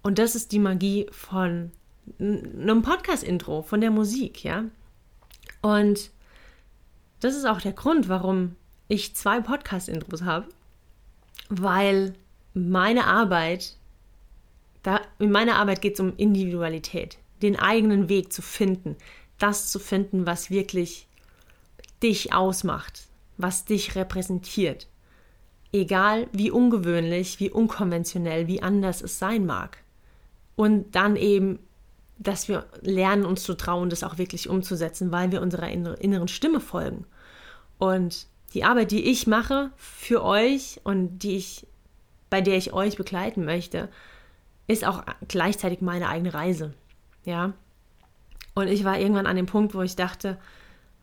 Und 0.02 0.18
das 0.18 0.34
ist 0.34 0.50
die 0.50 0.58
Magie 0.58 1.06
von 1.12 1.70
einem 2.18 2.82
Podcast-Intro, 2.82 3.62
von 3.62 3.80
der 3.80 3.92
Musik, 3.92 4.42
ja. 4.42 4.64
Und 5.60 6.10
das 7.20 7.36
ist 7.36 7.46
auch 7.46 7.60
der 7.60 7.72
Grund, 7.72 8.08
warum 8.08 8.56
ich 8.88 9.14
zwei 9.14 9.40
Podcast-Intros 9.40 10.22
habe, 10.22 10.48
weil 11.48 12.14
meine 12.54 13.06
Arbeit, 13.06 13.76
da, 14.82 15.00
in 15.18 15.30
meiner 15.30 15.56
Arbeit 15.56 15.80
geht 15.80 15.94
es 15.94 16.00
um 16.00 16.16
Individualität, 16.16 17.18
den 17.42 17.58
eigenen 17.58 18.08
Weg 18.08 18.32
zu 18.32 18.42
finden, 18.42 18.96
das 19.38 19.70
zu 19.70 19.78
finden, 19.78 20.26
was 20.26 20.50
wirklich 20.50 21.06
dich 22.02 22.32
ausmacht, 22.32 23.04
was 23.36 23.64
dich 23.64 23.94
repräsentiert 23.94 24.86
egal 25.72 26.28
wie 26.32 26.50
ungewöhnlich, 26.50 27.40
wie 27.40 27.50
unkonventionell, 27.50 28.46
wie 28.46 28.62
anders 28.62 29.02
es 29.02 29.18
sein 29.18 29.46
mag. 29.46 29.78
Und 30.54 30.94
dann 30.94 31.16
eben, 31.16 31.58
dass 32.18 32.48
wir 32.48 32.66
lernen, 32.82 33.24
uns 33.24 33.42
zu 33.42 33.54
trauen, 33.54 33.90
das 33.90 34.04
auch 34.04 34.18
wirklich 34.18 34.48
umzusetzen, 34.48 35.10
weil 35.10 35.32
wir 35.32 35.40
unserer 35.40 35.68
inneren 35.68 36.28
Stimme 36.28 36.60
folgen. 36.60 37.06
Und 37.78 38.26
die 38.54 38.64
Arbeit, 38.64 38.90
die 38.90 39.04
ich 39.10 39.26
mache 39.26 39.70
für 39.76 40.22
euch 40.22 40.80
und 40.84 41.20
die 41.20 41.36
ich, 41.36 41.66
bei 42.30 42.40
der 42.40 42.56
ich 42.56 42.72
euch 42.72 42.96
begleiten 42.96 43.44
möchte, 43.44 43.88
ist 44.66 44.86
auch 44.86 45.02
gleichzeitig 45.28 45.80
meine 45.80 46.08
eigene 46.08 46.34
Reise. 46.34 46.74
Ja. 47.24 47.52
Und 48.54 48.68
ich 48.68 48.84
war 48.84 48.98
irgendwann 48.98 49.26
an 49.26 49.36
dem 49.36 49.46
Punkt, 49.46 49.74
wo 49.74 49.82
ich 49.82 49.96
dachte, 49.96 50.38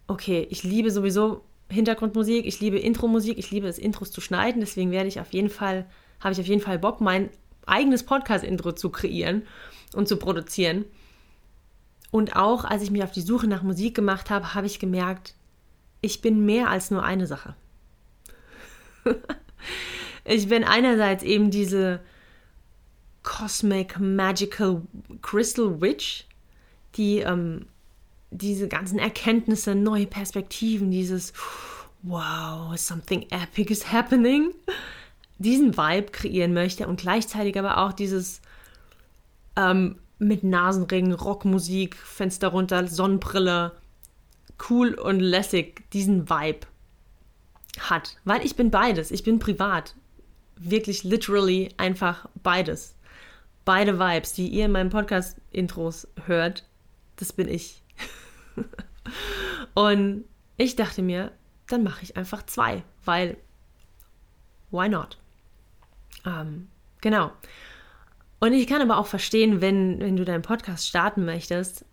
okay, 0.08 0.48
ich 0.50 0.64
liebe 0.64 0.92
sowieso 0.92 1.44
Hintergrundmusik, 1.70 2.46
ich 2.46 2.60
liebe 2.60 2.80
Intro-Musik, 2.80 3.38
ich 3.38 3.52
liebe 3.52 3.68
es, 3.68 3.78
Intros 3.78 4.12
zu 4.12 4.22
schneiden. 4.22 4.60
Deswegen 4.60 4.92
werde 4.92 5.08
ich 5.08 5.20
auf 5.20 5.34
jeden 5.34 5.50
Fall, 5.50 5.86
habe 6.20 6.34
ich 6.34 6.40
auf 6.40 6.48
jeden 6.48 6.62
Fall 6.62 6.80
Bock, 6.80 7.02
mein 7.02 7.30
eigenes 7.66 8.04
Podcast-Intro 8.04 8.72
zu 8.72 8.90
kreieren 8.90 9.44
und 9.94 10.08
zu 10.08 10.18
produzieren. 10.18 10.86
Und 12.12 12.36
auch 12.36 12.66
als 12.66 12.82
ich 12.82 12.92
mich 12.92 13.04
auf 13.04 13.12
die 13.12 13.22
Suche 13.22 13.48
nach 13.48 13.62
Musik 13.62 13.96
gemacht 13.96 14.30
habe, 14.30 14.56
habe 14.56 14.66
ich 14.66 14.80
gemerkt, 14.80 15.36
ich 16.02 16.22
bin 16.22 16.46
mehr 16.46 16.70
als 16.70 16.92
nur 16.92 17.04
eine 17.04 17.28
Sache. 17.28 17.56
ich 20.26 20.48
bin 20.48 20.64
einerseits 20.64 21.24
eben 21.24 21.52
diese 21.52 22.02
Cosmic 23.24 24.00
Magical 24.00 24.82
Crystal 25.22 25.82
Witch, 25.82 26.26
die 26.96 27.20
ähm, 27.20 27.68
diese 28.32 28.68
ganzen 28.68 29.00
Erkenntnisse, 29.00 29.76
neue 29.76 30.08
Perspektiven, 30.08 30.92
dieses 30.92 31.34
Wow, 32.02 32.78
something 32.78 33.26
epic 33.30 33.72
is 33.72 33.92
happening, 33.92 34.54
diesen 35.38 35.76
Vibe 35.76 36.12
kreieren 36.12 36.54
möchte 36.54 36.88
und 36.88 37.02
gleichzeitig 37.02 37.58
aber 37.60 37.80
auch 37.80 37.92
dieses 37.92 38.42
ähm, 39.58 39.98
mit 40.18 40.44
Nasenring, 40.44 41.12
Rockmusik, 41.14 41.96
Fenster 41.96 42.50
runter, 42.50 42.88
Sonnenbrille, 42.88 43.74
cool 44.70 44.94
und 44.94 45.20
lässig, 45.20 45.90
diesen 45.92 46.30
Vibe 46.30 46.68
hat. 47.80 48.18
Weil 48.26 48.46
ich 48.46 48.56
bin 48.56 48.72
beides. 48.72 49.12
Ich 49.12 49.24
bin 49.24 49.40
privat. 49.40 49.96
Wirklich 50.58 51.04
literally 51.04 51.70
einfach 51.78 52.28
beides. 52.44 52.96
Beide 53.66 54.00
Vibes, 54.00 54.34
die 54.34 54.48
ihr 54.48 54.66
in 54.66 54.72
meinem 54.72 54.90
Podcast-Intros 54.90 56.08
hört, 56.26 56.66
das 57.18 57.34
bin 57.34 57.48
ich. 57.48 57.84
und 59.74 60.26
ich 60.58 60.76
dachte 60.76 61.02
mir, 61.02 61.32
dann 61.68 61.84
mache 61.84 62.04
ich 62.04 62.18
einfach 62.18 62.46
zwei, 62.46 62.84
weil 63.06 63.38
why 64.72 64.90
not? 64.90 65.18
Ähm, 66.26 66.68
genau. 67.02 67.32
Und 68.40 68.54
ich 68.54 68.68
kann 68.68 68.82
aber 68.82 68.98
auch 68.98 69.08
verstehen, 69.08 69.62
wenn, 69.62 70.00
wenn 70.00 70.16
du 70.16 70.26
deinen 70.26 70.42
Podcast 70.42 70.88
starten 70.88 71.26
möchtest, 71.26 71.86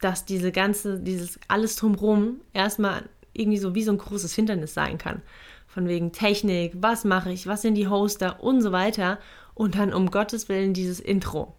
dass 0.00 0.24
diese 0.24 0.52
ganze, 0.52 0.98
dieses 0.98 1.38
alles 1.48 1.76
drumherum 1.76 2.40
erstmal 2.52 3.04
irgendwie 3.32 3.58
so 3.58 3.74
wie 3.74 3.82
so 3.82 3.92
ein 3.92 3.98
großes 3.98 4.34
Hindernis 4.34 4.74
sein 4.74 4.98
kann. 4.98 5.22
Von 5.66 5.88
wegen 5.88 6.12
Technik, 6.12 6.72
was 6.76 7.04
mache 7.04 7.32
ich, 7.32 7.46
was 7.46 7.62
sind 7.62 7.74
die 7.74 7.88
Hoster 7.88 8.42
und 8.42 8.62
so 8.62 8.72
weiter. 8.72 9.18
Und 9.54 9.76
dann 9.76 9.92
um 9.92 10.10
Gottes 10.10 10.48
Willen 10.48 10.72
dieses 10.72 11.00
Intro. 11.00 11.54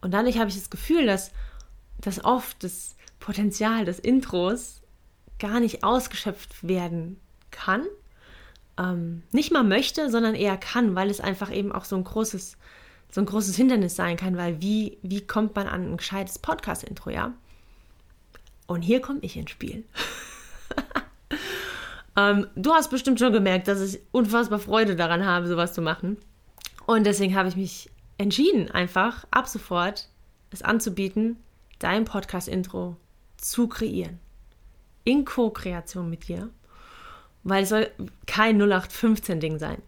Und 0.00 0.12
dadurch 0.14 0.38
habe 0.38 0.48
ich 0.48 0.56
das 0.56 0.70
Gefühl, 0.70 1.06
dass, 1.06 1.32
dass 2.00 2.24
oft 2.24 2.62
das 2.62 2.96
Potenzial 3.20 3.84
des 3.84 3.98
Intros 3.98 4.80
gar 5.38 5.60
nicht 5.60 5.84
ausgeschöpft 5.84 6.66
werden 6.66 7.18
kann. 7.50 7.84
Ähm, 8.78 9.22
nicht 9.32 9.52
mal 9.52 9.64
möchte, 9.64 10.10
sondern 10.10 10.34
eher 10.34 10.56
kann, 10.56 10.94
weil 10.94 11.10
es 11.10 11.20
einfach 11.20 11.52
eben 11.52 11.72
auch 11.72 11.84
so 11.84 11.96
ein 11.96 12.04
großes, 12.04 12.56
so 13.10 13.20
ein 13.20 13.26
großes 13.26 13.56
Hindernis 13.56 13.96
sein 13.96 14.16
kann, 14.16 14.36
weil 14.36 14.60
wie, 14.60 14.98
wie 15.02 15.26
kommt 15.26 15.56
man 15.56 15.66
an 15.66 15.92
ein 15.92 15.96
gescheites 15.96 16.38
Podcast-Intro, 16.38 17.10
ja? 17.10 17.32
Und 18.68 18.82
hier 18.82 19.00
komme 19.00 19.20
ich 19.22 19.36
ins 19.36 19.50
Spiel. 19.50 19.84
ähm, 22.16 22.46
du 22.54 22.72
hast 22.72 22.90
bestimmt 22.90 23.18
schon 23.18 23.32
gemerkt, 23.32 23.66
dass 23.66 23.80
ich 23.80 24.00
unfassbar 24.12 24.60
Freude 24.60 24.94
daran 24.94 25.24
habe, 25.24 25.48
sowas 25.48 25.72
zu 25.72 25.80
machen. 25.80 26.18
Und 26.86 27.04
deswegen 27.04 27.34
habe 27.34 27.48
ich 27.48 27.56
mich 27.56 27.90
entschieden, 28.18 28.70
einfach 28.70 29.26
ab 29.30 29.48
sofort 29.48 30.08
es 30.50 30.62
anzubieten, 30.62 31.38
dein 31.78 32.04
Podcast-Intro 32.04 32.96
zu 33.38 33.68
kreieren. 33.68 34.20
In 35.04 35.24
Co-Kreation 35.24 36.10
mit 36.10 36.28
dir. 36.28 36.50
Weil 37.44 37.62
es 37.62 37.70
soll 37.70 37.90
kein 38.26 38.60
0815-Ding 38.60 39.58
sein. 39.58 39.80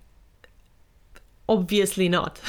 Obviously 1.46 2.08
not. 2.08 2.40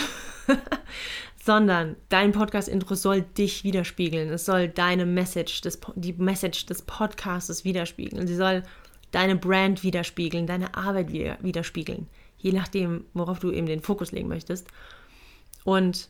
Sondern 1.43 1.95
dein 2.10 2.31
Podcast-Intro 2.31 2.95
soll 2.95 3.21
dich 3.21 3.63
widerspiegeln. 3.63 4.29
Es 4.29 4.45
soll 4.45 4.67
deine 4.67 5.05
Message, 5.05 5.62
des, 5.62 5.79
die 5.95 6.13
Message 6.13 6.67
des 6.67 6.83
Podcasts 6.83 7.63
widerspiegeln. 7.63 8.27
Sie 8.27 8.36
soll 8.36 8.63
deine 9.12 9.36
Brand 9.36 9.83
widerspiegeln, 9.83 10.45
deine 10.45 10.75
Arbeit 10.75 11.12
widerspiegeln. 11.12 12.07
Je 12.38 12.51
nachdem, 12.51 13.05
worauf 13.13 13.39
du 13.39 13.51
eben 13.51 13.67
den 13.67 13.81
Fokus 13.81 14.12
legen 14.12 14.27
möchtest. 14.27 14.67
Und 15.63 16.10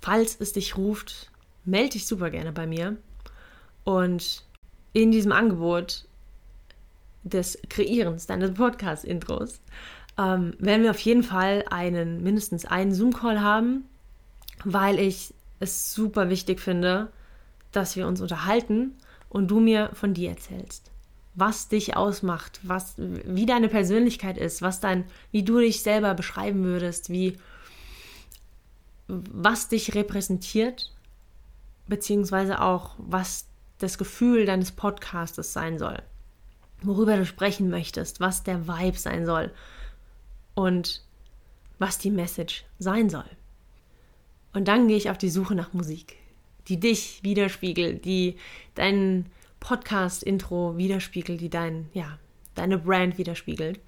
falls 0.00 0.36
es 0.40 0.52
dich 0.52 0.76
ruft, 0.76 1.30
melde 1.64 1.90
dich 1.90 2.06
super 2.06 2.30
gerne 2.30 2.52
bei 2.52 2.66
mir. 2.66 2.96
Und 3.84 4.44
in 4.92 5.10
diesem 5.10 5.32
Angebot 5.32 6.06
des 7.22 7.58
Kreierens 7.68 8.26
deines 8.26 8.54
Podcast-Intros 8.54 9.60
ähm, 10.18 10.54
werden 10.58 10.82
wir 10.82 10.90
auf 10.90 10.98
jeden 11.00 11.22
Fall 11.22 11.64
einen, 11.70 12.22
mindestens 12.22 12.64
einen 12.64 12.92
Zoom-Call 12.92 13.40
haben, 13.40 13.84
weil 14.64 14.98
ich 14.98 15.34
es 15.60 15.92
super 15.92 16.28
wichtig 16.28 16.60
finde, 16.60 17.12
dass 17.72 17.96
wir 17.96 18.06
uns 18.06 18.20
unterhalten 18.20 18.94
und 19.28 19.48
du 19.48 19.60
mir 19.60 19.90
von 19.92 20.14
dir 20.14 20.30
erzählst, 20.30 20.90
was 21.34 21.68
dich 21.68 21.96
ausmacht, 21.96 22.60
was, 22.62 22.94
wie 22.96 23.46
deine 23.46 23.68
Persönlichkeit 23.68 24.38
ist, 24.38 24.62
was 24.62 24.80
dein, 24.80 25.04
wie 25.30 25.42
du 25.42 25.58
dich 25.58 25.82
selber 25.82 26.14
beschreiben 26.14 26.64
würdest, 26.64 27.10
wie, 27.10 27.36
was 29.08 29.68
dich 29.68 29.94
repräsentiert, 29.94 30.94
beziehungsweise 31.86 32.62
auch, 32.62 32.94
was 32.98 33.46
das 33.78 33.98
Gefühl 33.98 34.46
deines 34.46 34.72
Podcastes 34.72 35.52
sein 35.52 35.78
soll, 35.78 36.02
worüber 36.82 37.16
du 37.18 37.26
sprechen 37.26 37.68
möchtest, 37.68 38.20
was 38.20 38.42
der 38.42 38.66
Vibe 38.66 38.98
sein 38.98 39.26
soll 39.26 39.52
und 40.56 41.02
was 41.78 41.98
die 41.98 42.10
Message 42.10 42.64
sein 42.80 43.08
soll. 43.08 43.28
Und 44.52 44.66
dann 44.66 44.88
gehe 44.88 44.96
ich 44.96 45.10
auf 45.10 45.18
die 45.18 45.28
Suche 45.28 45.54
nach 45.54 45.74
Musik, 45.74 46.16
die 46.66 46.80
dich 46.80 47.22
widerspiegelt, 47.22 48.04
die 48.04 48.36
dein 48.74 49.26
Podcast-Intro 49.60 50.76
widerspiegelt, 50.76 51.40
die 51.40 51.50
dein, 51.50 51.88
ja, 51.92 52.18
deine 52.54 52.78
Brand 52.78 53.18
widerspiegelt. 53.18 53.78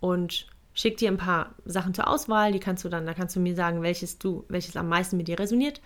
Und 0.00 0.48
schick 0.74 0.96
dir 0.96 1.08
ein 1.08 1.18
paar 1.18 1.54
Sachen 1.64 1.94
zur 1.94 2.08
Auswahl, 2.08 2.50
die 2.50 2.58
kannst 2.58 2.84
du 2.84 2.88
dann, 2.88 3.06
da 3.06 3.14
kannst 3.14 3.36
du 3.36 3.40
mir 3.40 3.54
sagen, 3.54 3.82
welches 3.82 4.18
du, 4.18 4.44
welches 4.48 4.76
am 4.76 4.88
meisten 4.88 5.16
mit 5.16 5.28
dir 5.28 5.38
resoniert. 5.38 5.80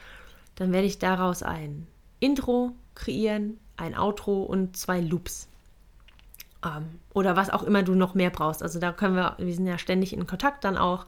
Dann 0.55 0.73
werde 0.73 0.87
ich 0.87 0.99
daraus 0.99 1.43
ein 1.43 1.87
Intro 2.21 2.73
kreieren, 2.95 3.59
ein 3.77 3.95
Outro 3.95 4.45
und 4.45 4.79
zwei 4.79 5.01
Loops. 5.01 5.49
Ähm, 6.67 7.01
oder 7.15 7.37
was 7.37 7.51
auch 7.51 7.63
immer 7.63 7.83
du 7.83 7.95
noch 7.95 8.15
mehr 8.15 8.31
brauchst. 8.31 8.63
Also 8.63 8.81
da 8.81 8.93
können 8.93 9.15
wir, 9.15 9.37
wir 9.39 9.55
sind 9.55 9.67
ja 9.67 9.79
ständig 9.79 10.13
in 10.13 10.27
Kontakt 10.27 10.65
dann 10.65 10.77
auch. 10.77 11.07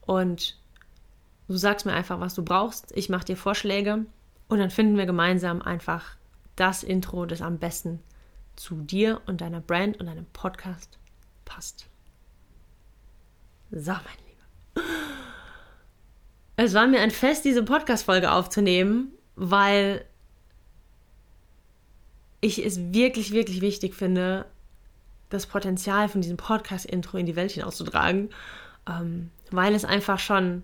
Und 0.00 0.58
Du 1.48 1.56
sagst 1.56 1.86
mir 1.86 1.94
einfach, 1.94 2.20
was 2.20 2.34
du 2.34 2.44
brauchst. 2.44 2.92
Ich 2.94 3.08
mache 3.08 3.24
dir 3.24 3.36
Vorschläge 3.36 4.04
und 4.48 4.58
dann 4.58 4.70
finden 4.70 4.98
wir 4.98 5.06
gemeinsam 5.06 5.62
einfach 5.62 6.16
das 6.56 6.82
Intro, 6.82 7.24
das 7.24 7.40
am 7.40 7.58
besten 7.58 8.00
zu 8.54 8.82
dir 8.82 9.22
und 9.26 9.40
deiner 9.40 9.60
Brand 9.60 9.98
und 9.98 10.06
deinem 10.06 10.26
Podcast 10.34 10.98
passt. 11.46 11.86
So, 13.70 13.92
mein 13.92 14.02
Lieber. 14.26 14.88
Es 16.56 16.74
war 16.74 16.86
mir 16.86 17.00
ein 17.00 17.10
Fest, 17.10 17.46
diese 17.46 17.62
Podcast-Folge 17.62 18.30
aufzunehmen, 18.30 19.12
weil 19.36 20.04
ich 22.40 22.64
es 22.64 22.92
wirklich, 22.92 23.30
wirklich 23.30 23.62
wichtig 23.62 23.94
finde, 23.94 24.44
das 25.28 25.46
Potenzial 25.46 26.08
von 26.08 26.20
diesem 26.20 26.36
Podcast-Intro 26.36 27.18
in 27.18 27.26
die 27.26 27.36
Welt 27.36 27.52
hinauszutragen, 27.52 28.30
ähm, 28.88 29.30
weil 29.50 29.74
es 29.74 29.84
einfach 29.84 30.18
schon 30.18 30.62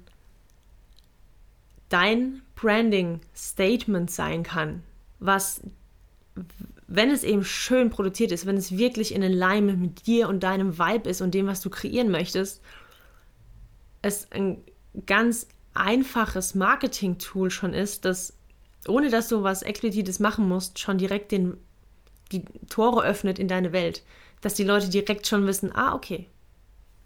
dein 1.89 2.43
Branding-Statement 2.57 4.11
sein 4.11 4.43
kann, 4.43 4.83
was, 5.21 5.61
wenn 6.87 7.11
es 7.11 7.23
eben 7.25 7.45
schön 7.45 7.91
produziert 7.91 8.33
ist, 8.33 8.47
wenn 8.47 8.57
es 8.57 8.77
wirklich 8.77 9.15
in 9.15 9.23
Alignment 9.23 9.81
mit 9.81 10.07
dir 10.07 10.29
und 10.29 10.43
deinem 10.43 10.79
Vibe 10.79 11.09
ist 11.09 11.21
und 11.21 11.35
dem, 11.35 11.47
was 11.47 11.61
du 11.61 11.71
kreieren 11.71 12.11
möchtest, 12.11 12.63
es 14.03 14.31
ein 14.33 14.63
ganz 15.07 15.49
einfaches 15.75 16.55
Marketing-Tool 16.55 17.51
schon 17.51 17.75
ist, 17.75 18.05
das, 18.05 18.35
ohne 18.87 19.11
dass 19.11 19.29
du 19.29 19.43
was 19.43 19.63
Explizites 19.63 20.21
machen 20.21 20.49
musst, 20.49 20.79
schon 20.79 20.99
direkt 20.99 21.33
den, 21.33 21.57
die 22.33 22.45
Tore 22.69 23.05
öffnet 23.05 23.39
in 23.39 23.49
deine 23.49 23.73
Welt. 23.73 24.03
Dass 24.45 24.53
die 24.53 24.65
Leute 24.65 24.91
direkt 24.91 25.27
schon 25.27 25.47
wissen, 25.47 25.75
ah, 25.75 25.95
okay, 25.95 26.29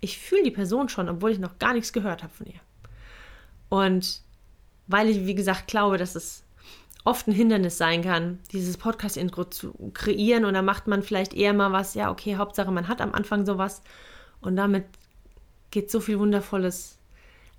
ich 0.00 0.18
fühle 0.18 0.42
die 0.42 0.50
Person 0.50 0.88
schon, 0.88 1.08
obwohl 1.08 1.30
ich 1.30 1.38
noch 1.38 1.60
gar 1.60 1.72
nichts 1.72 1.92
gehört 1.92 2.24
habe 2.24 2.32
von 2.32 2.46
ihr. 2.46 2.60
Und 3.68 4.22
weil 4.88 5.08
ich, 5.08 5.24
wie 5.24 5.36
gesagt, 5.36 5.68
glaube, 5.68 5.98
dass 5.98 6.16
es 6.16 6.42
oft 7.04 7.28
ein 7.28 7.32
Hindernis 7.32 7.78
sein 7.78 8.02
kann, 8.02 8.40
dieses 8.50 8.76
Podcast-Intro 8.76 9.44
zu 9.44 9.72
kreieren. 9.94 10.44
Und 10.44 10.54
da 10.54 10.62
macht 10.62 10.88
man 10.88 11.04
vielleicht 11.04 11.32
eher 11.32 11.52
mal 11.52 11.70
was, 11.70 11.94
ja, 11.94 12.10
okay, 12.10 12.34
Hauptsache, 12.34 12.72
man 12.72 12.88
hat 12.88 13.00
am 13.00 13.14
Anfang 13.14 13.46
sowas. 13.46 13.82
Und 14.40 14.56
damit 14.56 14.84
geht 15.70 15.92
so 15.92 16.00
viel 16.00 16.18
wundervolles 16.18 16.98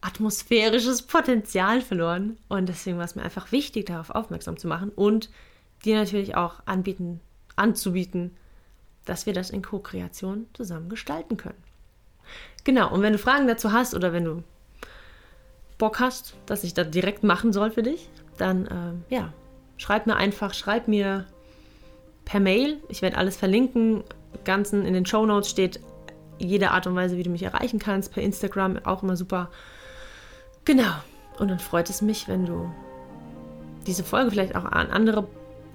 atmosphärisches 0.01 1.03
Potenzial 1.03 1.79
verloren. 1.79 2.37
Und 2.49 2.67
deswegen 2.67 2.97
war 2.97 3.05
es 3.05 3.15
mir 3.15 3.23
einfach 3.23 3.53
wichtig, 3.53 3.85
darauf 3.85 4.09
aufmerksam 4.09 4.57
zu 4.57 4.67
machen 4.67 4.89
und 4.89 5.29
dir 5.85 5.95
natürlich 5.95 6.35
auch 6.35 6.55
anbieten, 6.65 7.21
anzubieten, 7.55 8.35
dass 9.09 9.25
wir 9.25 9.33
das 9.33 9.49
in 9.49 9.61
Co-Kreation 9.61 10.47
zusammen 10.53 10.87
gestalten 10.87 11.35
können. 11.35 11.61
Genau, 12.63 12.93
und 12.93 13.01
wenn 13.01 13.13
du 13.13 13.19
Fragen 13.19 13.47
dazu 13.47 13.71
hast 13.71 13.95
oder 13.95 14.13
wenn 14.13 14.25
du 14.25 14.43
Bock 15.79 15.99
hast, 15.99 16.35
dass 16.45 16.63
ich 16.63 16.73
das 16.73 16.91
direkt 16.91 17.23
machen 17.23 17.51
soll 17.51 17.71
für 17.71 17.81
dich, 17.81 18.09
dann 18.37 18.67
äh, 19.09 19.13
ja, 19.15 19.33
schreib 19.77 20.05
mir 20.05 20.15
einfach, 20.15 20.53
schreib 20.53 20.87
mir 20.87 21.25
per 22.25 22.39
Mail. 22.39 22.77
Ich 22.89 23.01
werde 23.01 23.17
alles 23.17 23.35
verlinken. 23.35 24.03
Ganzen 24.45 24.85
in 24.85 24.93
den 24.93 25.05
Show 25.05 25.25
Notes 25.25 25.49
steht 25.49 25.79
jede 26.37 26.71
Art 26.71 26.85
und 26.85 26.95
Weise, 26.95 27.17
wie 27.17 27.23
du 27.23 27.31
mich 27.31 27.43
erreichen 27.43 27.79
kannst. 27.79 28.13
Per 28.13 28.21
Instagram 28.21 28.77
auch 28.85 29.01
immer 29.01 29.15
super. 29.15 29.49
Genau. 30.65 30.93
Und 31.39 31.47
dann 31.47 31.59
freut 31.59 31.89
es 31.89 32.01
mich, 32.01 32.27
wenn 32.27 32.45
du 32.45 32.69
diese 33.87 34.03
Folge 34.03 34.29
vielleicht 34.31 34.55
auch 34.55 34.65
an 34.65 34.91
andere 34.91 35.27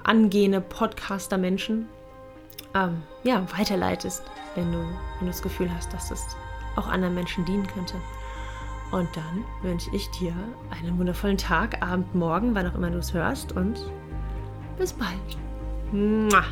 angehende 0.05 0.61
Podcaster-Menschen 0.61 1.88
ähm, 2.75 3.03
ja, 3.23 3.45
weiterleitest, 3.57 4.23
wenn 4.55 4.73
du, 4.73 4.79
wenn 4.79 5.21
du 5.21 5.27
das 5.27 5.43
Gefühl 5.43 5.71
hast, 5.75 5.93
dass 5.93 6.09
das 6.09 6.37
auch 6.77 6.88
anderen 6.88 7.14
Menschen 7.14 7.45
dienen 7.45 7.67
könnte. 7.67 7.95
Und 8.90 9.09
dann 9.17 9.45
wünsche 9.62 9.90
ich 9.93 10.11
dir 10.11 10.35
einen 10.71 10.99
wundervollen 10.99 11.38
Tag, 11.38 11.83
Abend, 11.83 12.14
Morgen, 12.14 12.55
wann 12.55 12.67
auch 12.67 12.75
immer 12.75 12.90
du 12.90 12.99
es 12.99 13.12
hörst 13.12 13.53
und 13.53 13.81
bis 14.79 14.93
bald. 14.93 15.11
Mua. 15.93 16.45